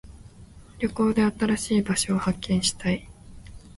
[0.79, 3.07] 旅行で新しい場所を発見したい。